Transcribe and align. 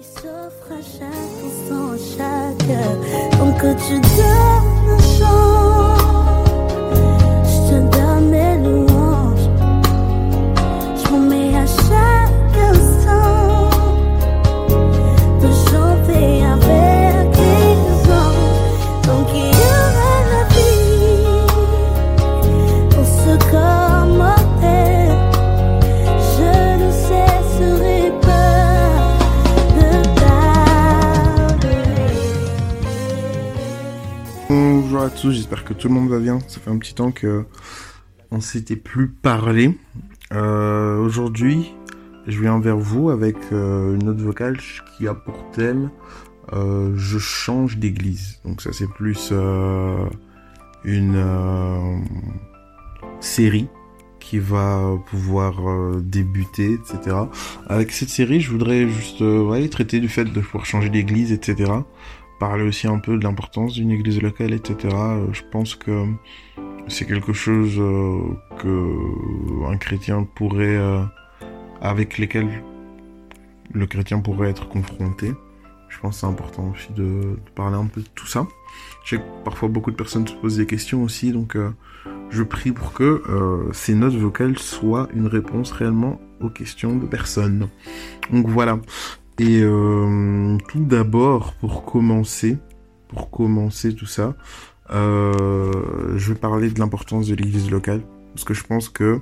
Qui 0.00 0.06
s'offre 0.06 0.72
à 0.72 0.80
chaque 0.80 1.10
instant, 1.44 1.92
chaque 2.16 2.70
heure. 2.70 3.38
Donc 3.38 3.58
que 3.58 3.72
tu 3.86 4.00
donnes 4.00 4.98
j'espère 35.28 35.64
que 35.64 35.74
tout 35.74 35.88
le 35.88 35.94
monde 35.94 36.08
va 36.08 36.18
bien. 36.18 36.38
Ça 36.48 36.60
fait 36.60 36.70
un 36.70 36.78
petit 36.78 36.94
temps 36.94 37.12
que 37.12 37.44
on 38.30 38.40
s'était 38.40 38.76
plus 38.76 39.08
parlé. 39.08 39.76
Euh, 40.32 40.98
Aujourd'hui, 40.98 41.74
je 42.26 42.40
viens 42.40 42.58
vers 42.60 42.78
vous 42.78 43.10
avec 43.10 43.36
euh, 43.52 43.94
une 43.94 44.04
note 44.04 44.20
vocale 44.20 44.56
qui 44.96 45.08
a 45.08 45.14
pour 45.14 45.50
thème 45.50 45.90
euh, 46.52 46.92
Je 46.96 47.18
change 47.18 47.76
d'église. 47.76 48.40
Donc 48.44 48.62
ça 48.62 48.70
c'est 48.72 48.88
plus 48.88 49.32
une 50.84 52.02
série 53.20 53.68
qui 54.20 54.38
va 54.38 54.96
pouvoir 55.06 55.54
débuter, 56.00 56.74
etc. 56.74 57.16
Avec 57.66 57.90
cette 57.90 58.10
série, 58.10 58.40
je 58.40 58.50
voudrais 58.50 58.88
juste 58.88 59.22
traiter 59.70 59.98
du 59.98 60.08
fait 60.08 60.24
de 60.24 60.40
pouvoir 60.40 60.64
changer 60.64 60.88
d'église, 60.88 61.32
etc 61.32 61.72
parler 62.40 62.64
aussi 62.64 62.88
un 62.88 62.98
peu 62.98 63.16
de 63.18 63.22
l'importance 63.22 63.74
d'une 63.74 63.92
église 63.92 64.20
locale, 64.20 64.52
etc. 64.52 64.88
Euh, 64.92 65.26
Je 65.32 65.42
pense 65.52 65.76
que 65.76 66.06
c'est 66.88 67.06
quelque 67.06 67.32
chose 67.32 67.74
euh, 67.78 68.18
que 68.58 69.70
un 69.70 69.76
chrétien 69.76 70.26
pourrait, 70.34 70.76
euh, 70.76 71.04
avec 71.80 72.18
lesquels 72.18 72.64
le 73.72 73.86
chrétien 73.86 74.18
pourrait 74.18 74.50
être 74.50 74.68
confronté. 74.68 75.32
Je 75.88 75.98
pense 76.00 76.14
que 76.14 76.20
c'est 76.20 76.26
important 76.26 76.72
aussi 76.72 76.92
de, 76.94 77.36
parler 77.54 77.76
un 77.76 77.86
peu 77.86 78.00
de 78.00 78.08
tout 78.14 78.26
ça. 78.26 78.46
Je 79.04 79.16
sais 79.16 79.22
que 79.22 79.44
parfois 79.44 79.68
beaucoup 79.68 79.90
de 79.90 79.96
personnes 79.96 80.26
se 80.26 80.34
posent 80.34 80.56
des 80.56 80.66
questions 80.66 81.02
aussi, 81.02 81.32
donc 81.32 81.56
je 82.30 82.42
prie 82.44 82.70
pour 82.70 82.92
que 82.92 83.22
ces 83.72 83.94
notes 83.94 84.14
vocales 84.14 84.56
soient 84.56 85.08
une 85.14 85.26
réponse 85.26 85.72
réellement 85.72 86.20
aux 86.40 86.48
questions 86.48 86.96
de 86.96 87.06
personnes. 87.06 87.68
Donc 88.32 88.46
voilà. 88.48 88.78
Et 89.40 89.62
euh, 89.62 90.58
tout 90.68 90.84
d'abord, 90.84 91.54
pour 91.54 91.86
commencer, 91.86 92.58
pour 93.08 93.30
commencer 93.30 93.94
tout 93.94 94.04
ça, 94.04 94.34
euh, 94.90 95.72
je 96.18 96.34
vais 96.34 96.38
parler 96.38 96.68
de 96.68 96.78
l'importance 96.78 97.28
de 97.28 97.34
l'église 97.34 97.70
locale. 97.70 98.02
Parce 98.34 98.44
que 98.44 98.52
je 98.52 98.62
pense 98.64 98.90
que 98.90 99.18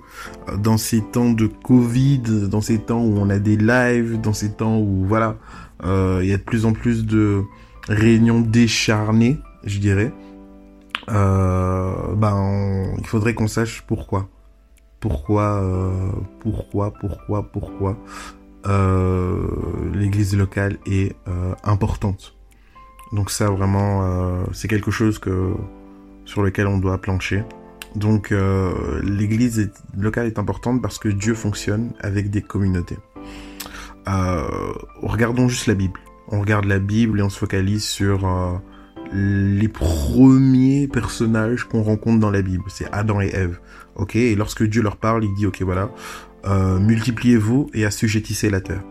euh, 0.49 0.57
dans 0.57 0.77
ces 0.77 1.03
temps 1.03 1.31
de 1.31 1.47
Covid, 1.47 2.49
dans 2.51 2.61
ces 2.61 2.81
temps 2.81 3.01
où 3.01 3.17
on 3.17 3.31
a 3.31 3.39
des 3.39 3.57
lives, 3.57 4.21
dans 4.21 4.33
ces 4.33 4.51
temps 4.51 4.81
où 4.81 5.05
voilà, 5.07 5.37
il 5.85 6.27
y 6.27 6.33
a 6.33 6.37
de 6.37 6.43
plus 6.43 6.67
en 6.67 6.73
plus 6.73 7.07
de 7.07 7.45
réunions 7.87 8.41
décharnées, 8.41 9.39
je 9.63 9.79
dirais, 9.79 10.13
ben 11.07 12.93
il 12.99 13.07
faudrait 13.07 13.35
qu'on 13.35 13.47
sache 13.47 13.85
pourquoi. 13.87 14.29
Pourquoi, 14.99 15.63
pourquoi, 16.41 16.93
pourquoi, 16.93 17.53
pourquoi 17.53 17.97
l'église 18.65 20.37
locale 20.37 20.79
est 20.87 21.15
euh, 21.29 21.55
importante. 21.65 22.35
Donc 23.13 23.31
ça 23.31 23.49
vraiment, 23.51 24.05
euh, 24.05 24.45
c'est 24.53 24.69
quelque 24.69 24.91
chose 24.91 25.19
que 25.19 25.55
sur 26.25 26.43
lequel 26.43 26.67
on 26.67 26.79
doit 26.79 26.99
plancher. 26.99 27.45
Donc 27.95 28.33
euh, 28.33 29.01
l'église 29.03 29.71
locale 29.97 30.27
est 30.27 30.39
importante 30.39 30.83
parce 30.83 30.99
que 30.99 31.09
Dieu 31.09 31.35
fonctionne 31.35 31.93
avec 32.01 32.31
des 32.31 32.43
communautés. 32.43 32.99
Euh, 34.09 34.47
regardons 35.03 35.49
juste 35.49 35.67
la 35.67 35.75
Bible. 35.75 35.99
On 36.29 36.41
regarde 36.41 36.67
la 36.67 36.79
Bible 36.79 37.21
et 37.21 37.23
on 37.23 37.31
se 37.31 37.39
focalise 37.39 37.85
sur 37.85 38.27
euh, 38.27 38.55
les 39.13 39.69
premiers 39.69 40.87
personnages 40.87 41.65
qu'on 41.65 41.83
rencontre 41.83 42.21
dans 42.21 42.31
la 42.31 42.43
Bible. 42.43 42.65
C'est 42.69 42.91
Adam 42.93 43.21
et 43.21 43.29
Ève. 43.29 43.59
Et 44.15 44.37
lorsque 44.37 44.63
Dieu 44.63 44.83
leur 44.83 44.97
parle, 44.97 45.25
il 45.25 45.35
dit 45.35 45.47
ok 45.47 45.63
voilà, 45.63 45.91
euh, 46.49 46.79
multipliez-vous 46.79 47.69
et 47.75 47.85
assujettissez 47.85 48.51
la 48.51 48.61
terre. 48.61 48.83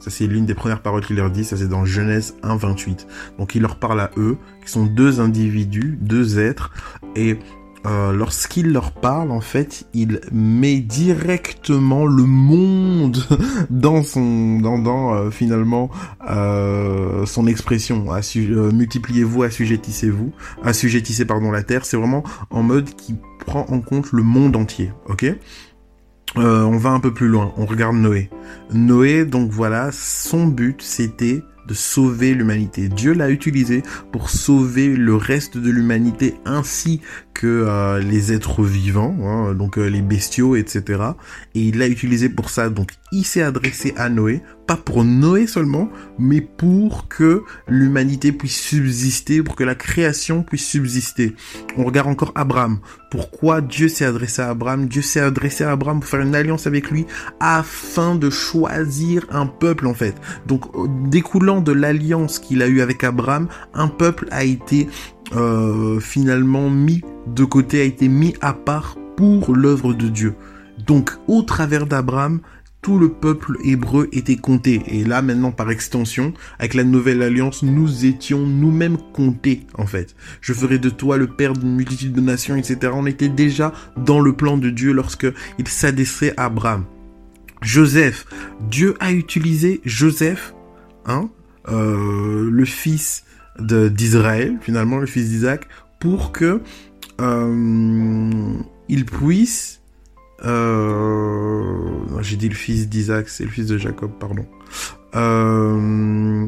Ça, 0.00 0.10
c'est 0.10 0.26
l'une 0.26 0.46
des 0.46 0.54
premières 0.54 0.82
paroles 0.82 1.06
qu'il 1.06 1.16
leur 1.16 1.30
dit. 1.30 1.44
Ça, 1.44 1.56
c'est 1.56 1.68
dans 1.68 1.84
Genèse 1.84 2.34
1, 2.42 2.56
28. 2.56 3.06
Donc, 3.38 3.54
il 3.54 3.62
leur 3.62 3.76
parle 3.76 4.00
à 4.00 4.10
eux, 4.16 4.36
qui 4.64 4.72
sont 4.72 4.84
deux 4.84 5.20
individus, 5.20 5.96
deux 6.00 6.40
êtres. 6.40 6.72
Et 7.14 7.38
euh, 7.86 8.12
lorsqu'il 8.12 8.72
leur 8.72 8.92
parle, 8.92 9.30
en 9.30 9.40
fait, 9.40 9.86
il 9.92 10.20
met 10.32 10.80
directement 10.80 12.06
le 12.06 12.24
monde 12.24 13.18
dans 13.70 14.02
son, 14.02 14.58
dans, 14.58 14.78
dans 14.78 15.14
euh, 15.14 15.30
finalement 15.30 15.90
euh, 16.28 17.26
son 17.26 17.46
expression. 17.46 18.06
Euh, 18.12 18.72
multipliez-vous, 18.72 19.42
assujettissez-vous, 19.42 20.32
assujettissez 20.64 21.24
pardon 21.24 21.50
la 21.50 21.62
terre. 21.62 21.84
C'est 21.84 21.96
vraiment 21.96 22.22
en 22.50 22.62
mode 22.62 22.90
qui 22.94 23.16
prend 23.46 23.66
en 23.68 23.80
compte 23.80 24.12
le 24.12 24.22
monde 24.22 24.54
entier. 24.56 24.92
Ok? 25.06 25.26
Euh, 26.38 26.62
on 26.62 26.78
va 26.78 26.90
un 26.90 27.00
peu 27.00 27.12
plus 27.12 27.28
loin. 27.28 27.52
On 27.56 27.66
regarde 27.66 27.96
Noé. 27.96 28.30
Noé, 28.72 29.24
donc 29.24 29.50
voilà, 29.50 29.90
son 29.92 30.46
but 30.46 30.80
c'était 30.80 31.42
de 31.68 31.74
sauver 31.74 32.34
l'humanité. 32.34 32.88
Dieu 32.88 33.12
l'a 33.12 33.30
utilisé 33.30 33.82
pour 34.10 34.30
sauver 34.30 34.88
le 34.88 35.14
reste 35.14 35.58
de 35.58 35.70
l'humanité 35.70 36.34
ainsi 36.44 37.00
que 37.34 37.46
euh, 37.46 38.00
les 38.00 38.32
êtres 38.32 38.62
vivants, 38.64 39.16
hein, 39.22 39.54
donc 39.54 39.78
euh, 39.78 39.86
les 39.86 40.02
bestiaux, 40.02 40.56
etc. 40.56 41.02
Et 41.54 41.60
il 41.60 41.78
l'a 41.78 41.88
utilisé 41.88 42.28
pour 42.28 42.50
ça. 42.50 42.68
Donc 42.70 42.92
il 43.10 43.24
s'est 43.24 43.42
adressé 43.42 43.94
à 43.96 44.08
Noé, 44.08 44.42
pas 44.66 44.76
pour 44.76 45.04
Noé 45.04 45.46
seulement, 45.46 45.88
mais 46.18 46.40
pour 46.40 47.08
que 47.08 47.42
l'humanité 47.68 48.32
puisse 48.32 48.60
subsister, 48.60 49.42
pour 49.42 49.56
que 49.56 49.64
la 49.64 49.74
création 49.74 50.42
puisse 50.42 50.66
subsister. 50.66 51.34
On 51.76 51.84
regarde 51.84 52.08
encore 52.08 52.32
Abraham. 52.34 52.78
Pourquoi 53.10 53.60
Dieu 53.60 53.88
s'est 53.88 54.06
adressé 54.06 54.42
à 54.42 54.50
Abraham? 54.50 54.86
Dieu 54.86 55.02
s'est 55.02 55.20
adressé 55.20 55.64
à 55.64 55.72
Abraham 55.72 56.00
pour 56.00 56.08
faire 56.08 56.20
une 56.20 56.34
alliance 56.34 56.66
avec 56.66 56.90
lui 56.90 57.06
afin 57.40 58.14
de 58.14 58.30
choisir 58.30 59.26
un 59.30 59.46
peuple 59.46 59.86
en 59.86 59.94
fait. 59.94 60.14
Donc 60.46 60.64
découlant 61.10 61.60
de 61.60 61.72
l'alliance 61.72 62.38
qu'il 62.38 62.62
a 62.62 62.68
eue 62.68 62.80
avec 62.80 63.04
Abraham, 63.04 63.48
un 63.74 63.88
peuple 63.88 64.28
a 64.30 64.44
été 64.44 64.88
euh, 65.34 66.00
finalement 66.00 66.68
mis 66.68 67.02
de 67.26 67.44
côté, 67.44 67.80
a 67.80 67.84
été 67.84 68.08
mis 68.08 68.34
à 68.40 68.52
part 68.52 68.96
pour 69.16 69.54
l'œuvre 69.54 69.94
de 69.94 70.08
Dieu. 70.08 70.34
Donc 70.86 71.12
au 71.28 71.42
travers 71.42 71.86
d'Abraham, 71.86 72.40
tout 72.82 72.98
le 72.98 73.10
peuple 73.10 73.56
hébreu 73.64 74.08
était 74.12 74.36
compté. 74.36 74.82
Et 74.88 75.04
là, 75.04 75.22
maintenant, 75.22 75.52
par 75.52 75.70
extension, 75.70 76.34
avec 76.58 76.74
la 76.74 76.82
nouvelle 76.82 77.22
alliance, 77.22 77.62
nous 77.62 78.04
étions 78.04 78.44
nous-mêmes 78.44 78.98
comptés, 79.12 79.66
en 79.78 79.86
fait. 79.86 80.16
Je 80.40 80.52
ferai 80.52 80.80
de 80.80 80.90
toi 80.90 81.16
le 81.16 81.28
père 81.28 81.52
d'une 81.52 81.76
multitude 81.76 82.12
de 82.12 82.20
nations, 82.20 82.56
etc. 82.56 82.92
On 82.92 83.06
était 83.06 83.28
déjà 83.28 83.72
dans 83.96 84.20
le 84.20 84.32
plan 84.32 84.58
de 84.58 84.68
Dieu 84.68 84.92
lorsque 84.92 85.28
il 85.58 85.68
s'adressait 85.68 86.34
à 86.36 86.46
Abraham. 86.46 86.84
Joseph, 87.62 88.26
Dieu 88.68 88.96
a 88.98 89.12
utilisé 89.12 89.80
Joseph, 89.84 90.52
hein, 91.06 91.30
euh, 91.68 92.50
le 92.50 92.64
fils 92.64 93.22
d'Israël, 93.60 94.56
finalement, 94.60 94.98
le 94.98 95.06
fils 95.06 95.28
d'Isaac, 95.28 95.68
pour 96.00 96.32
que 96.32 96.60
il 97.18 99.04
puisse 99.04 99.82
euh, 100.44 101.90
j'ai 102.20 102.36
dit 102.36 102.48
le 102.48 102.54
fils 102.54 102.88
d'Isaac, 102.88 103.28
c'est 103.28 103.44
le 103.44 103.50
fils 103.50 103.66
de 103.66 103.78
Jacob, 103.78 104.10
pardon. 104.18 104.46
Euh, 105.14 106.46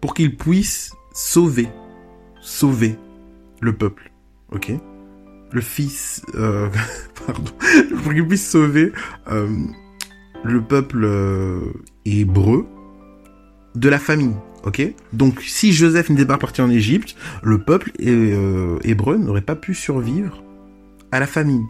pour 0.00 0.14
qu'il 0.14 0.36
puisse 0.36 0.92
sauver, 1.12 1.68
sauver 2.40 2.96
le 3.60 3.72
peuple, 3.72 4.12
ok? 4.52 4.72
Le 5.50 5.60
fils, 5.60 6.22
euh, 6.34 6.68
pardon, 7.26 7.50
pour 8.02 8.12
qu'il 8.12 8.26
puisse 8.26 8.48
sauver 8.48 8.92
euh, 9.30 9.48
le 10.44 10.62
peuple 10.62 11.04
euh, 11.04 11.60
hébreu 12.04 12.66
de 13.74 13.88
la 13.88 13.98
famine, 13.98 14.34
ok? 14.64 14.82
Donc 15.12 15.40
si 15.40 15.72
Joseph 15.72 16.10
n'était 16.10 16.26
pas 16.26 16.38
parti 16.38 16.60
en 16.60 16.70
Égypte, 16.70 17.16
le 17.42 17.58
peuple 17.58 17.92
euh, 18.00 18.78
hébreu 18.84 19.16
n'aurait 19.16 19.40
pas 19.42 19.56
pu 19.56 19.74
survivre 19.74 20.42
à 21.10 21.20
la 21.20 21.26
famine. 21.26 21.66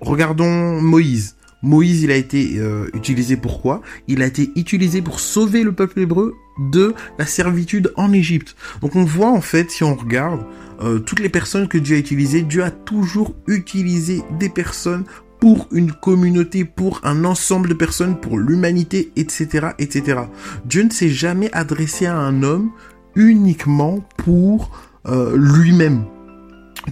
Regardons 0.00 0.80
Moïse. 0.80 1.36
Moïse, 1.62 2.02
il 2.02 2.10
a 2.10 2.16
été 2.16 2.58
euh, 2.58 2.88
utilisé 2.92 3.36
pour 3.36 3.62
quoi? 3.62 3.82
Il 4.08 4.20
a 4.22 4.26
été 4.26 4.50
utilisé 4.56 5.00
pour 5.00 5.20
sauver 5.20 5.62
le 5.62 5.72
peuple 5.72 6.00
hébreu 6.00 6.34
de 6.58 6.92
la 7.18 7.26
servitude 7.26 7.92
en 7.96 8.12
Égypte. 8.12 8.56
Donc 8.80 8.96
on 8.96 9.04
voit 9.04 9.30
en 9.30 9.40
fait, 9.40 9.70
si 9.70 9.84
on 9.84 9.94
regarde, 9.94 10.44
euh, 10.80 10.98
toutes 10.98 11.20
les 11.20 11.28
personnes 11.28 11.68
que 11.68 11.78
Dieu 11.78 11.94
a 11.94 11.98
utilisées, 12.00 12.42
Dieu 12.42 12.64
a 12.64 12.72
toujours 12.72 13.34
utilisé 13.46 14.22
des 14.40 14.48
personnes 14.48 15.04
pour 15.42 15.66
une 15.72 15.90
communauté, 15.90 16.64
pour 16.64 17.00
un 17.02 17.24
ensemble 17.24 17.68
de 17.68 17.74
personnes, 17.74 18.20
pour 18.20 18.38
l'humanité, 18.38 19.10
etc., 19.16 19.70
etc. 19.80 20.20
Dieu 20.66 20.84
ne 20.84 20.90
s'est 20.90 21.08
jamais 21.08 21.50
adressé 21.52 22.06
à 22.06 22.16
un 22.16 22.44
homme 22.44 22.70
uniquement 23.16 24.04
pour 24.18 24.70
euh, 25.08 25.36
lui-même. 25.36 26.04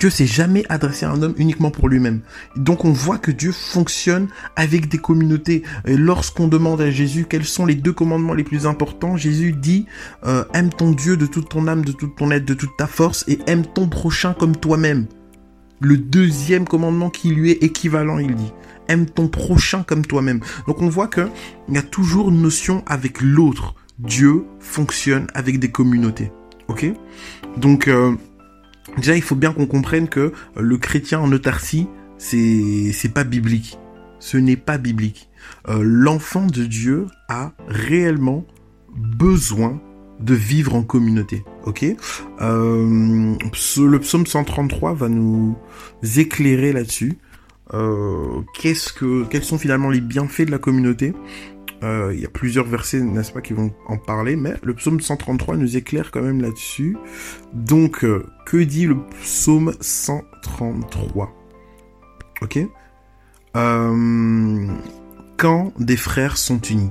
Dieu 0.00 0.10
s'est 0.10 0.26
jamais 0.26 0.64
adressé 0.68 1.06
à 1.06 1.12
un 1.12 1.22
homme 1.22 1.34
uniquement 1.36 1.70
pour 1.70 1.88
lui-même. 1.88 2.22
Donc 2.56 2.84
on 2.84 2.90
voit 2.90 3.18
que 3.18 3.30
Dieu 3.30 3.52
fonctionne 3.52 4.26
avec 4.56 4.88
des 4.88 4.98
communautés. 4.98 5.62
Lorsqu'on 5.84 6.48
demande 6.48 6.80
à 6.80 6.90
Jésus 6.90 7.26
quels 7.30 7.44
sont 7.44 7.66
les 7.66 7.76
deux 7.76 7.92
commandements 7.92 8.34
les 8.34 8.42
plus 8.42 8.66
importants, 8.66 9.16
Jésus 9.16 9.52
dit 9.52 9.86
euh, 10.26 10.42
aime 10.54 10.70
ton 10.70 10.90
Dieu 10.90 11.16
de 11.16 11.26
toute 11.26 11.50
ton 11.50 11.68
âme, 11.68 11.84
de 11.84 11.92
toute 11.92 12.16
ton 12.16 12.32
aide, 12.32 12.46
de 12.46 12.54
toute 12.54 12.76
ta 12.76 12.88
force 12.88 13.24
et 13.28 13.38
aime 13.46 13.64
ton 13.64 13.86
prochain 13.86 14.34
comme 14.36 14.56
toi-même. 14.56 15.06
Le 15.80 15.96
deuxième 15.96 16.66
commandement 16.66 17.10
qui 17.10 17.30
lui 17.30 17.50
est 17.50 17.62
équivalent, 17.62 18.18
il 18.18 18.34
dit 18.34 18.52
aime 18.88 19.06
ton 19.06 19.28
prochain 19.28 19.82
comme 19.82 20.04
toi-même. 20.04 20.40
Donc 20.66 20.82
on 20.82 20.88
voit 20.88 21.08
que 21.08 21.28
il 21.68 21.74
y 21.74 21.78
a 21.78 21.82
toujours 21.82 22.30
une 22.30 22.42
notion 22.42 22.82
avec 22.86 23.20
l'autre. 23.20 23.74
Dieu 23.98 24.44
fonctionne 24.58 25.26
avec 25.34 25.58
des 25.58 25.70
communautés. 25.70 26.32
Ok? 26.68 26.86
Donc 27.56 27.88
euh, 27.88 28.14
Déjà, 28.96 29.16
il 29.16 29.22
faut 29.22 29.36
bien 29.36 29.52
qu'on 29.52 29.66
comprenne 29.66 30.08
que 30.08 30.20
euh, 30.20 30.32
le 30.56 30.76
chrétien 30.76 31.20
en 31.20 31.30
autarcie, 31.32 31.86
c'est 32.18 32.92
c'est 32.92 33.08
pas 33.08 33.24
biblique. 33.24 33.78
Ce 34.18 34.36
n'est 34.36 34.56
pas 34.56 34.78
biblique. 34.78 35.30
Euh, 35.68 35.80
L'enfant 35.82 36.46
de 36.46 36.64
Dieu 36.64 37.06
a 37.28 37.52
réellement 37.68 38.44
besoin 38.94 39.80
de 40.20 40.34
vivre 40.34 40.74
en 40.74 40.82
communauté. 40.82 41.44
Ok? 41.64 41.84
Euh, 42.40 43.34
Le 43.78 43.98
psaume 43.98 44.26
133 44.26 44.94
va 44.94 45.08
nous 45.08 45.56
éclairer 46.16 46.72
là-dessus. 46.72 47.18
Euh, 47.72 48.42
qu'est-ce 48.54 48.92
que, 48.92 49.24
quels 49.24 49.44
sont 49.44 49.58
finalement 49.58 49.90
les 49.90 50.00
bienfaits 50.00 50.42
de 50.42 50.50
la 50.50 50.58
communauté? 50.58 51.14
Euh, 51.82 52.12
il 52.14 52.20
y 52.20 52.26
a 52.26 52.28
plusieurs 52.28 52.66
versets, 52.66 53.00
n'est-ce 53.00 53.32
pas, 53.32 53.40
qui 53.40 53.54
vont 53.54 53.72
en 53.86 53.96
parler, 53.96 54.36
mais 54.36 54.54
le 54.62 54.74
psaume 54.74 55.00
133 55.00 55.56
nous 55.56 55.76
éclaire 55.78 56.10
quand 56.10 56.20
même 56.20 56.42
là-dessus. 56.42 56.98
Donc, 57.54 58.04
que 58.46 58.56
dit 58.58 58.86
le 58.86 58.98
psaume 59.22 59.72
133 59.80 61.34
Ok? 62.42 62.58
Quand 65.36 65.72
des 65.78 65.96
frères 65.96 66.36
sont 66.36 66.60
unis. 66.60 66.90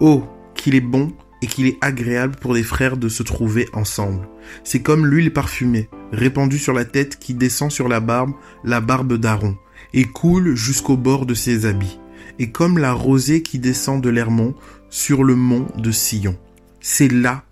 oh, 0.00 0.24
qu'il 0.54 0.74
est 0.74 0.80
bon 0.80 1.12
et 1.42 1.46
qu'il 1.46 1.66
est 1.66 1.78
agréable 1.80 2.36
pour 2.40 2.54
des 2.54 2.62
frères 2.62 2.96
de 2.96 3.08
se 3.08 3.22
trouver 3.22 3.68
ensemble. 3.72 4.28
C'est 4.64 4.82
comme 4.82 5.06
l'huile 5.06 5.32
parfumée, 5.32 5.88
répandue 6.12 6.58
sur 6.58 6.72
la 6.72 6.84
tête 6.84 7.18
qui 7.18 7.34
descend 7.34 7.70
sur 7.70 7.88
la 7.88 8.00
barbe, 8.00 8.32
la 8.64 8.80
barbe 8.80 9.14
d'Aaron, 9.14 9.56
et 9.92 10.04
coule 10.04 10.54
jusqu'au 10.54 10.96
bord 10.96 11.26
de 11.26 11.34
ses 11.34 11.66
habits 11.66 11.98
et 12.38 12.50
comme 12.50 12.78
la 12.78 12.92
rosée 12.92 13.42
qui 13.42 13.58
descend 13.58 14.02
de 14.02 14.10
l'Hermont 14.10 14.54
sur 14.90 15.24
le 15.24 15.34
mont 15.34 15.66
de 15.78 15.90
Sion. 15.90 16.36
C'est 16.80 17.10
là 17.10 17.44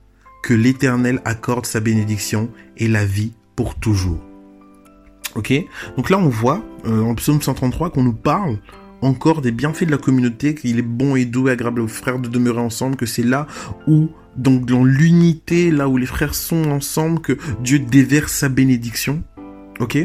que 0.43 0.55
l'Éternel 0.55 1.21
accorde 1.25 1.67
sa 1.67 1.81
bénédiction 1.81 2.51
et 2.77 2.89
la 2.89 3.05
vie 3.05 3.33
pour 3.57 3.77
toujours. 3.77 4.21
Ok? 5.35 5.53
Donc 5.97 6.11
là, 6.11 6.19
on 6.19 6.29
voit 6.29 6.63
euh, 6.87 7.01
en 7.03 7.15
psaume 7.15 7.41
133 7.41 7.91
qu'on 7.91 8.05
nous 8.05 8.13
parle 8.13 8.59
encore 9.05 9.43
des 9.43 9.53
bienfaits 9.53 9.85
de 9.85 9.91
la 9.91 9.99
communauté, 9.99 10.55
qu'il 10.55 10.79
est 10.79 10.83
bon 10.83 11.15
et 11.15 11.25
doux 11.25 11.49
et 11.49 11.53
agréable 11.53 11.81
aux 11.81 11.89
frères 11.89 12.19
de 12.19 12.29
demeurer 12.29 12.61
ensemble, 12.61 12.97
que 12.97 13.07
c'est 13.07 13.23
là 13.23 13.47
où, 13.87 14.09
donc 14.37 14.67
dans 14.67 14.85
l'unité, 14.85 15.71
là 15.71 15.89
où 15.89 15.97
les 15.97 16.07
frères 16.07 16.35
sont 16.35 16.71
ensemble, 16.71 17.21
que 17.21 17.37
Dieu 17.63 17.79
déverse 17.79 18.33
sa 18.33 18.49
bénédiction. 18.49 19.23
Ok? 19.81 19.99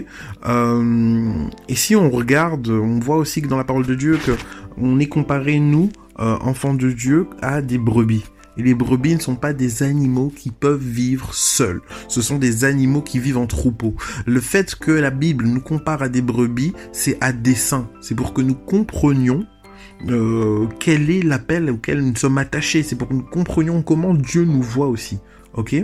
Euh, 0.48 1.46
Et 1.68 1.76
si 1.76 1.96
on 1.96 2.10
regarde, 2.10 2.68
on 2.68 3.00
voit 3.00 3.18
aussi 3.18 3.42
que 3.42 3.48
dans 3.48 3.58
la 3.58 3.64
parole 3.64 3.86
de 3.86 3.96
Dieu, 3.96 4.20
que 4.26 4.32
on 4.78 5.00
est 5.00 5.08
comparé, 5.08 5.60
nous, 5.60 5.90
euh, 6.20 6.38
enfants 6.42 6.74
de 6.74 6.92
Dieu, 6.92 7.28
à 7.42 7.62
des 7.62 7.78
brebis. 7.78 8.26
Les 8.60 8.74
brebis 8.74 9.16
ne 9.16 9.22
sont 9.22 9.36
pas 9.36 9.54
des 9.54 9.84
animaux 9.84 10.32
qui 10.36 10.52
peuvent 10.52 10.84
vivre 10.84 11.34
seuls. 11.34 11.82
Ce 12.08 12.22
sont 12.22 12.38
des 12.38 12.66
animaux 12.66 13.02
qui 13.02 13.20
vivent 13.20 13.38
en 13.38 13.48
troupeau. 13.48 13.96
Le 14.26 14.42
fait 14.42 14.76
que 14.76 14.92
la 14.92 15.12
Bible 15.12 15.46
nous 15.46 15.62
compare 15.62 16.02
à 16.02 16.10
des 16.10 16.22
brebis, 16.22 16.74
c'est 16.92 17.18
à 17.22 17.32
dessein. 17.32 17.90
C'est 18.02 18.16
pour 18.16 18.34
que 18.34 18.42
nous 18.42 18.56
comprenions 18.56 19.46
euh, 20.08 20.68
quel 20.80 21.10
est 21.10 21.22
l'appel 21.22 21.70
auquel 21.70 22.02
nous 22.02 22.16
sommes 22.16 22.38
attachés. 22.38 22.84
C'est 22.84 22.96
pour 22.96 23.08
que 23.08 23.14
nous 23.14 23.24
comprenions 23.24 23.82
comment 23.82 24.14
Dieu 24.14 24.44
nous 24.44 24.62
voit 24.62 24.88
aussi. 24.88 25.20
Ok? 25.54 25.76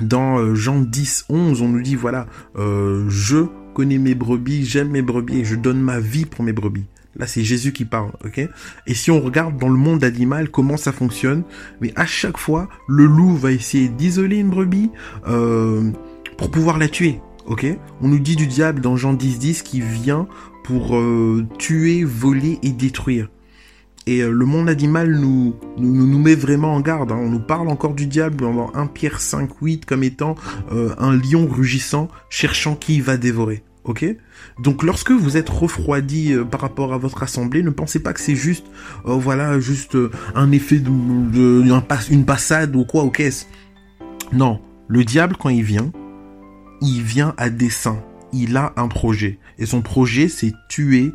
Dans 0.00 0.38
euh, 0.38 0.54
Jean 0.54 0.80
10, 0.80 1.26
11, 1.30 1.62
on 1.62 1.68
nous 1.68 1.82
dit, 1.82 1.96
voilà, 1.96 2.26
euh, 2.56 3.06
je 3.08 3.46
connais 3.74 3.98
mes 3.98 4.14
brebis, 4.14 4.64
j'aime 4.64 4.90
mes 4.90 5.02
brebis 5.02 5.40
et 5.40 5.44
je 5.44 5.56
donne 5.56 5.80
ma 5.80 6.00
vie 6.00 6.26
pour 6.26 6.44
mes 6.44 6.52
brebis. 6.52 6.84
Là, 7.18 7.26
c'est 7.26 7.42
Jésus 7.42 7.72
qui 7.72 7.86
parle, 7.86 8.10
ok? 8.24 8.46
Et 8.86 8.94
si 8.94 9.10
on 9.10 9.20
regarde 9.20 9.56
dans 9.56 9.68
le 9.68 9.76
monde 9.76 10.04
animal 10.04 10.50
comment 10.50 10.76
ça 10.76 10.92
fonctionne, 10.92 11.44
mais 11.80 11.92
à 11.96 12.04
chaque 12.04 12.36
fois, 12.36 12.68
le 12.88 13.06
loup 13.06 13.34
va 13.36 13.52
essayer 13.52 13.88
d'isoler 13.88 14.36
une 14.36 14.50
brebis 14.50 14.90
euh, 15.26 15.90
pour 16.36 16.50
pouvoir 16.50 16.78
la 16.78 16.88
tuer, 16.88 17.20
ok? 17.46 17.66
On 18.02 18.08
nous 18.08 18.18
dit 18.18 18.36
du 18.36 18.46
diable 18.46 18.80
dans 18.80 18.96
Jean 18.96 19.14
10, 19.14 19.38
10 19.38 19.62
qui 19.62 19.80
vient 19.80 20.28
pour 20.64 20.96
euh, 20.96 21.46
tuer, 21.58 22.04
voler 22.04 22.58
et 22.62 22.70
détruire. 22.70 23.30
Et 24.06 24.20
euh, 24.20 24.30
le 24.30 24.44
monde 24.44 24.68
animal 24.68 25.10
nous, 25.10 25.56
nous, 25.78 26.06
nous 26.06 26.18
met 26.18 26.34
vraiment 26.34 26.74
en 26.74 26.80
garde. 26.80 27.12
Hein. 27.12 27.18
On 27.18 27.30
nous 27.30 27.40
parle 27.40 27.68
encore 27.68 27.94
du 27.94 28.06
diable 28.06 28.36
dans 28.36 28.70
1 28.74 28.86
Pierre 28.88 29.22
5, 29.22 29.50
8 29.62 29.86
comme 29.86 30.02
étant 30.02 30.34
un 30.70 31.16
lion 31.16 31.48
rugissant 31.50 32.08
cherchant 32.28 32.76
qui 32.76 33.00
va 33.00 33.16
dévorer 33.16 33.62
ok? 33.86 34.04
Donc 34.60 34.82
lorsque 34.82 35.10
vous 35.10 35.36
êtes 35.36 35.48
refroidi 35.48 36.32
euh, 36.32 36.44
par 36.44 36.60
rapport 36.60 36.92
à 36.92 36.98
votre 36.98 37.22
assemblée, 37.22 37.62
ne 37.62 37.70
pensez 37.70 38.00
pas 38.00 38.12
que 38.12 38.20
c'est 38.20 38.36
juste, 38.36 38.66
euh, 39.06 39.14
voilà, 39.14 39.58
juste 39.60 39.94
euh, 39.94 40.10
un 40.34 40.52
effet 40.52 40.78
de, 40.78 42.10
une 42.10 42.24
passade 42.24 42.76
ou 42.76 42.84
quoi, 42.84 43.04
ou 43.04 43.10
qu'est-ce 43.10 43.46
Non, 44.32 44.60
le 44.88 45.04
diable 45.04 45.36
quand 45.38 45.48
il 45.48 45.62
vient, 45.62 45.90
il 46.82 47.02
vient 47.02 47.34
à 47.38 47.48
dessein. 47.48 48.02
Il 48.32 48.56
a 48.56 48.72
un 48.76 48.88
projet 48.88 49.38
et 49.58 49.66
son 49.66 49.80
projet 49.82 50.28
c'est 50.28 50.52
tuer, 50.68 51.12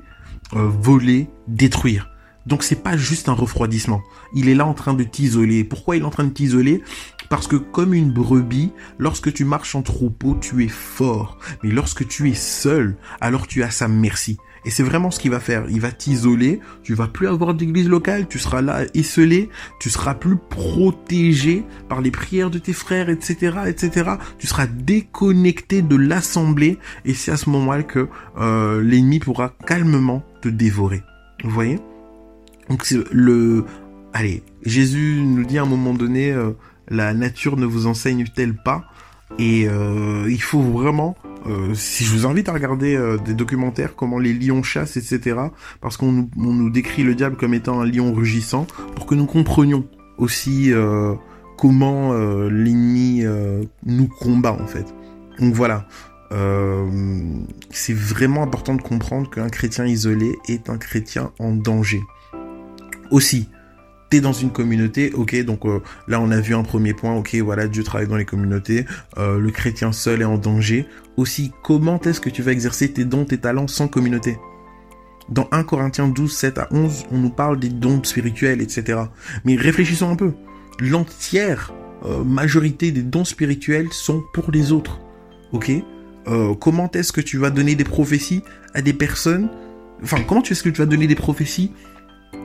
voler, 0.54 1.28
détruire. 1.48 2.11
Donc 2.46 2.64
c'est 2.64 2.82
pas 2.82 2.98
juste 2.98 3.30
un 3.30 3.34
refroidissement. 3.34 4.02
Il 4.34 4.50
est 4.50 4.56
là 4.56 4.66
en 4.66 4.74
train 4.74 4.94
de 4.94 5.04
t'isoler. 5.04 5.64
Pourquoi 5.64 5.96
il 5.96 6.02
est 6.02 6.06
en 6.06 6.10
train 6.10 6.24
de 6.24 6.30
t'isoler? 6.30 6.84
Parce 7.30 7.48
que 7.48 7.56
comme 7.56 7.94
une 7.94 8.12
brebis, 8.12 8.72
lorsque 9.00 9.32
tu 9.32 9.46
marches 9.46 9.76
en 9.76 9.82
troupeau, 9.82 10.36
tu 10.40 10.66
es 10.66 10.68
fort. 10.68 11.38
Mais 11.64 11.72
lorsque 11.72 12.08
tu 12.08 12.30
es 12.30 12.34
seul, 12.34 12.98
alors 13.22 13.48
tu 13.48 13.64
as 13.64 13.72
sa 13.72 13.88
merci. 13.88 14.38
Et 14.66 14.70
c'est 14.70 14.84
vraiment 14.84 15.10
ce 15.12 15.20
qu'il 15.20 15.32
va 15.32 15.40
faire. 15.40 15.66
Il 15.70 15.82
va 15.82 15.92
t'isoler. 15.92 16.60
Tu 16.84 16.94
vas 16.94 17.08
plus 17.08 17.28
avoir 17.28 17.54
d'église 17.54 17.90
locale. 17.90 18.28
Tu 18.28 18.38
seras 18.38 18.62
là 18.62 18.82
esselé. 18.94 19.50
Tu 19.80 19.90
seras 19.90 20.14
plus 20.14 20.38
protégé 20.38 21.64
par 21.90 22.02
les 22.02 22.12
prières 22.12 22.52
de 22.52 22.60
tes 22.60 22.74
frères, 22.74 23.10
etc., 23.10 23.58
etc. 23.68 24.12
Tu 24.38 24.46
seras 24.46 24.68
déconnecté 24.68 25.82
de 25.82 25.96
l'assemblée. 25.96 26.78
Et 27.06 27.14
c'est 27.14 27.32
à 27.32 27.38
ce 27.38 27.50
moment-là 27.50 27.84
que 27.84 28.08
euh, 28.38 28.84
l'ennemi 28.84 29.20
pourra 29.20 29.54
calmement 29.66 30.24
te 30.42 30.50
dévorer. 30.50 31.02
Vous 31.44 31.50
voyez? 31.50 31.80
Donc 32.72 32.90
le, 33.12 33.66
allez, 34.14 34.44
Jésus 34.64 35.22
nous 35.26 35.44
dit 35.44 35.58
à 35.58 35.64
un 35.64 35.66
moment 35.66 35.94
donné, 35.94 36.32
euh, 36.32 36.52
la 36.88 37.14
nature 37.14 37.58
ne 37.58 37.66
vous 37.66 37.86
enseigne-t-elle 37.86 38.56
pas? 38.56 38.86
Et 39.40 39.68
euh, 39.68 40.26
il 40.30 40.42
faut 40.42 40.62
vraiment, 40.62 41.18
euh, 41.48 41.74
si 41.74 42.06
je 42.06 42.14
vous 42.14 42.26
invite 42.26 42.48
à 42.48 42.54
regarder 42.54 42.98
des 43.26 43.34
documentaires, 43.34 43.94
comment 43.94 44.20
les 44.20 44.34
lions 44.34 44.64
chassent, 44.64 44.96
etc. 44.96 45.38
Parce 45.82 45.98
qu'on 45.98 46.30
nous, 46.38 46.70
décrit 46.70 47.04
le 47.04 47.14
diable 47.14 47.36
comme 47.36 47.54
étant 47.54 47.82
un 47.82 47.86
lion 47.86 48.14
rugissant, 48.14 48.66
pour 48.96 49.06
que 49.06 49.16
nous 49.16 49.26
comprenions 49.26 49.86
aussi 50.18 50.72
comment 51.58 52.14
l'ennemi 52.48 53.26
nous 53.86 54.08
combat 54.08 54.54
en 54.54 54.66
fait. 54.66 54.86
Donc 55.40 55.54
voilà. 55.56 55.88
c'est 57.70 57.94
vraiment 57.94 58.44
important 58.44 58.76
de 58.76 58.82
comprendre 58.82 59.30
qu'un 59.30 59.50
chrétien 59.50 59.86
isolé 59.86 60.38
est 60.48 60.70
un 60.70 60.78
chrétien 60.78 61.32
en 61.38 61.52
danger 61.52 62.02
aussi 63.12 63.48
t'es 64.12 64.20
dans 64.20 64.34
une 64.34 64.52
communauté, 64.52 65.14
ok, 65.14 65.44
donc 65.46 65.66
euh, 65.66 65.82
là 66.08 66.20
on 66.20 66.32
a 66.32 66.40
vu 66.42 66.54
un 66.54 66.64
premier 66.64 66.94
point, 66.94 67.16
ok, 67.16 67.34
voilà, 67.36 67.68
Dieu 67.68 67.82
travaille 67.82 68.10
dans 68.10 68.18
les 68.18 68.26
communautés, 68.26 68.86
euh, 69.18 69.40
le 69.40 69.50
chrétien 69.52 69.94
seul 69.94 70.22
est 70.22 70.26
en 70.26 70.38
danger. 70.38 70.86
Aussi, 71.16 71.54
comment 71.64 72.00
est-ce 72.02 72.20
que 72.20 72.30
tu 72.30 72.42
vas 72.42 72.52
exercer 72.52 72.92
tes 72.92 73.06
dons, 73.06 73.24
tes 73.24 73.38
talents 73.38 73.68
sans 73.68 73.88
communauté? 73.88 74.38
Dans 75.30 75.48
1 75.54 75.64
Corinthiens 75.64 76.10
12, 76.10 76.30
7 76.30 76.58
à 76.58 76.68
11, 76.72 77.06
on 77.12 77.20
nous 77.20 77.30
parle 77.30 77.58
des 77.58 77.70
dons 77.70 78.04
spirituels, 78.04 78.62
etc. 78.62 79.00
Mais 79.46 79.56
réfléchissons 79.56 80.10
un 80.10 80.18
peu. 80.18 80.34
L'entière 80.82 81.74
euh, 82.06 82.22
majorité 82.26 82.92
des 82.92 83.04
dons 83.04 83.24
spirituels 83.24 83.88
sont 83.92 84.22
pour 84.34 84.52
les 84.52 84.74
autres, 84.74 85.00
ok? 85.54 85.72
Comment 86.60 86.90
est-ce 86.92 87.12
que 87.12 87.20
tu 87.20 87.40
vas 87.40 87.50
donner 87.50 87.74
des 87.74 87.84
prophéties 87.84 88.44
à 88.76 88.84
des 88.84 88.94
personnes? 88.94 89.50
Enfin, 90.04 90.18
comment 90.22 90.44
est-ce 90.44 90.62
que 90.62 90.70
tu 90.70 90.78
vas 90.78 90.86
donner 90.86 91.08
des 91.08 91.16
prophéties 91.16 91.72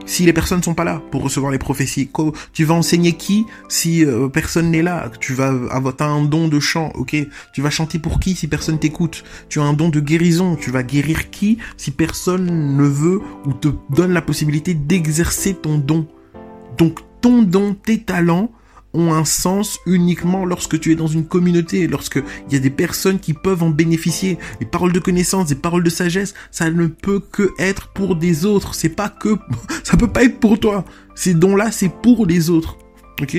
si 0.05 0.25
les 0.25 0.33
personnes 0.33 0.63
sont 0.63 0.73
pas 0.73 0.83
là 0.83 1.01
pour 1.11 1.21
recevoir 1.21 1.51
les 1.51 1.57
prophéties 1.57 2.09
Tu 2.53 2.63
vas 2.63 2.75
enseigner 2.75 3.13
qui 3.13 3.45
si 3.67 4.05
euh, 4.05 4.29
personne 4.29 4.71
n'est 4.71 4.81
là? 4.81 5.11
Tu 5.19 5.33
vas 5.33 5.53
avoir 5.69 5.93
un 6.01 6.23
don 6.23 6.47
de 6.47 6.59
chant, 6.59 6.91
ok? 6.95 7.15
Tu 7.53 7.61
vas 7.61 7.69
chanter 7.69 7.99
pour 7.99 8.19
qui 8.19 8.35
si 8.35 8.47
personne 8.47 8.79
t'écoute? 8.79 9.23
Tu 9.49 9.59
as 9.59 9.63
un 9.63 9.73
don 9.73 9.89
de 9.89 9.99
guérison, 9.99 10.55
tu 10.55 10.71
vas 10.71 10.83
guérir 10.83 11.29
qui 11.29 11.57
si 11.75 11.91
personne 11.91 12.77
ne 12.77 12.83
veut 12.83 13.21
ou 13.45 13.53
te 13.53 13.69
donne 13.89 14.13
la 14.13 14.21
possibilité 14.21 14.73
d'exercer 14.73 15.53
ton 15.53 15.77
don? 15.77 16.07
Donc 16.77 16.99
ton 17.21 17.41
don, 17.41 17.73
tes 17.73 17.99
talents, 17.99 18.51
ont 18.97 19.13
un 19.13 19.25
sens 19.25 19.79
uniquement 19.85 20.45
lorsque 20.45 20.79
tu 20.79 20.91
es 20.91 20.95
dans 20.95 21.07
une 21.07 21.25
communauté, 21.25 21.87
lorsque 21.87 22.21
il 22.47 22.53
y 22.53 22.55
a 22.55 22.59
des 22.59 22.69
personnes 22.69 23.19
qui 23.19 23.33
peuvent 23.33 23.63
en 23.63 23.69
bénéficier. 23.69 24.37
Les 24.59 24.65
paroles 24.65 24.91
de 24.91 24.99
connaissance, 24.99 25.49
les 25.49 25.55
paroles 25.55 25.83
de 25.83 25.89
sagesse, 25.89 26.33
ça 26.51 26.69
ne 26.69 26.87
peut 26.87 27.19
que 27.19 27.53
être 27.59 27.89
pour 27.89 28.15
des 28.15 28.45
autres. 28.45 28.75
C'est 28.75 28.89
pas 28.89 29.09
que, 29.09 29.37
ça 29.83 29.97
peut 29.97 30.07
pas 30.07 30.23
être 30.23 30.39
pour 30.39 30.59
toi. 30.59 30.85
Ces 31.15 31.33
dons-là, 31.33 31.71
c'est 31.71 31.89
pour 31.89 32.25
les 32.25 32.49
autres. 32.49 32.77
Ok? 33.21 33.37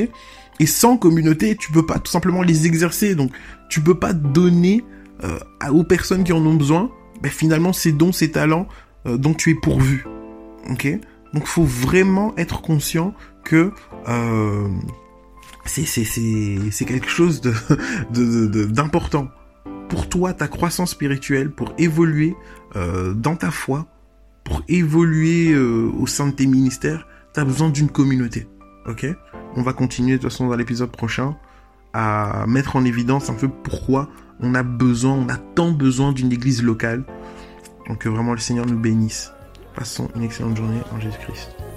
Et 0.61 0.67
sans 0.67 0.97
communauté, 0.97 1.57
tu 1.57 1.71
peux 1.73 1.87
pas 1.87 1.99
tout 1.99 2.11
simplement 2.11 2.43
les 2.43 2.67
exercer. 2.67 3.15
Donc, 3.15 3.33
tu 3.69 3.81
peux 3.81 3.99
pas 3.99 4.13
donner 4.13 4.85
euh, 5.25 5.39
aux 5.71 5.85
personnes 5.85 6.25
qui 6.25 6.33
en 6.33 6.45
ont 6.45 6.55
besoin. 6.55 6.91
Ben, 7.23 7.31
finalement, 7.31 7.73
ces 7.73 7.93
dons, 7.93 8.13
ces 8.13 8.31
talents 8.31 8.67
euh, 9.07 9.17
dont 9.17 9.35
tu 9.35 9.51
es 9.51 9.55
pourvu. 9.55 10.05
Ok? 10.71 10.89
Donc, 11.35 11.47
faut 11.47 11.65
vraiment 11.65 12.35
être 12.37 12.61
conscient 12.61 13.15
que 13.45 13.73
euh, 14.09 14.69
c'est 15.69 16.85
quelque 16.85 17.09
chose 17.09 17.41
de 18.11 18.65
d'important 18.67 19.29
pour 19.89 20.09
toi, 20.09 20.33
ta 20.35 20.49
croissance 20.49 20.91
spirituelle, 20.91 21.51
pour 21.51 21.73
évoluer 21.79 22.37
euh, 22.77 23.15
dans 23.15 23.37
ta 23.37 23.51
foi, 23.51 23.87
pour 24.45 24.63
évoluer 24.69 25.53
euh, 25.53 25.91
au 25.99 26.07
sein 26.07 26.29
de 26.29 26.33
tes 26.33 26.47
ministères, 26.47 27.07
tu 27.35 27.41
as 27.41 27.45
besoin 27.45 27.71
d'une 27.71 27.89
communauté. 27.89 28.47
Ok? 28.87 29.07
On 29.57 29.63
va 29.63 29.73
continuer 29.73 30.13
de 30.13 30.23
toute 30.23 30.31
façon 30.31 30.49
dans 30.49 30.57
l'épisode 30.57 30.91
prochain 30.91 31.37
à 31.95 32.45
mettre 32.47 32.77
en 32.77 32.85
évidence 32.85 33.31
un 33.31 33.35
peu 33.35 33.49
pourquoi 33.49 34.09
on 34.41 34.55
a 34.55 34.63
besoin, 34.63 35.13
on 35.13 35.29
a 35.29 35.37
tant 35.37 35.73
besoin 35.73 36.13
d'une 36.13 36.33
église 36.33 36.63
locale. 36.63 37.05
Donc 37.89 37.99
que 37.99 38.09
vraiment 38.09 38.33
le 38.33 38.39
Seigneur 38.39 38.67
nous 38.67 38.79
bénisse. 38.79 39.33
Passons 39.75 40.09
une 40.15 40.23
excellente 40.23 40.57
journée 40.57 40.81
en 40.93 41.01
Jésus-Christ. 41.01 41.68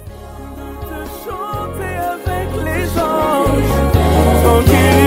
forgive. 4.52 5.01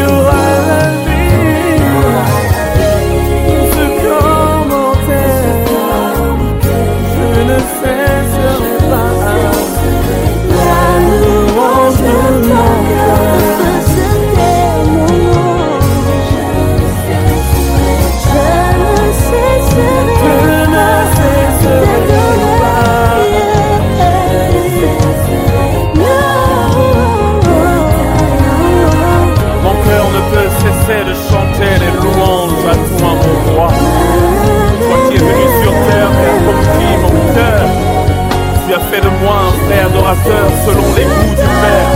Selon 40.13 40.85
les 40.93 41.05
goûts 41.05 41.33
du 41.33 41.49
Père. 41.65 41.89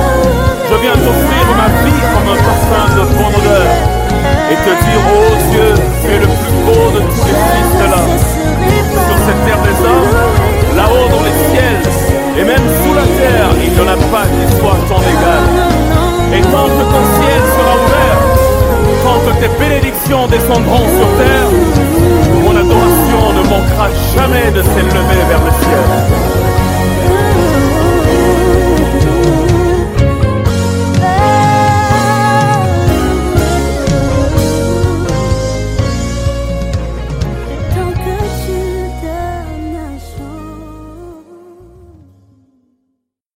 Je 0.65 0.75
viens 0.81 0.97
t'offrir 0.97 1.45
ma 1.53 1.69
vie 1.85 2.01
comme 2.09 2.29
un 2.33 2.39
parfum 2.41 2.85
de 2.97 3.03
bonne 3.05 3.35
odeur 3.37 3.69
et 4.49 4.55
te 4.55 4.73
dire, 4.81 5.01
oh 5.13 5.33
Dieu, 5.51 5.69
tu 6.01 6.07
es 6.09 6.17
le 6.17 6.25
plus 6.25 6.57
beau 6.65 6.89
de 6.89 7.01
tous 7.05 7.25
les 7.29 7.37
fils 7.37 7.71
de 7.77 7.85
l'homme. 7.85 8.17
Sur 9.05 9.17
cette 9.25 9.45
terre 9.45 9.61
des 9.61 9.77
hommes, 9.85 10.13
là-haut 10.75 11.09
dans 11.13 11.21
les 11.21 11.37
ciels, 11.53 11.85
et 12.35 12.43
même 12.43 12.65
sous 12.81 12.93
la 12.95 13.05
terre, 13.05 13.49
il 13.61 13.73
n'y 13.73 13.79
en 13.79 13.93
a 13.93 13.97
pas 14.09 14.25
qui 14.25 14.57
soit 14.57 14.79
ton 14.89 15.01
égal. 15.05 15.45
Et 16.33 16.41
tant 16.41 16.65
que 16.65 16.85
ton 16.89 17.03
ciel 17.13 17.41
sera 17.45 17.73
ouvert, 17.77 18.21
tant 19.05 19.19
que 19.21 19.33
tes 19.37 19.51
bénédictions 19.59 20.25
descendront 20.27 20.87
sur 20.97 21.09
terre, 21.21 21.49
mon 22.41 22.55
adoration 22.57 23.21
ne 23.37 23.43
manquera 23.49 23.87
jamais 24.15 24.49
de 24.49 24.63
s'élever 24.63 25.21
vers 25.29 25.43
le 25.45 25.53
ciel. 25.61 25.85